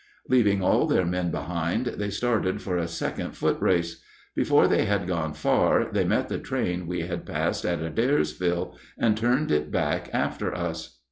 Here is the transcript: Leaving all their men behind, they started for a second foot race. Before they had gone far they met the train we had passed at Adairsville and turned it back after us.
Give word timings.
Leaving 0.27 0.63
all 0.63 0.87
their 0.87 1.05
men 1.05 1.29
behind, 1.29 1.85
they 1.85 2.09
started 2.09 2.59
for 2.59 2.75
a 2.75 2.87
second 2.87 3.33
foot 3.35 3.55
race. 3.61 4.01
Before 4.35 4.67
they 4.67 4.85
had 4.85 5.05
gone 5.05 5.35
far 5.35 5.91
they 5.91 6.05
met 6.05 6.27
the 6.27 6.39
train 6.39 6.87
we 6.87 7.01
had 7.01 7.23
passed 7.23 7.65
at 7.65 7.83
Adairsville 7.83 8.75
and 8.97 9.15
turned 9.15 9.51
it 9.51 9.69
back 9.69 10.09
after 10.11 10.57
us. 10.57 10.97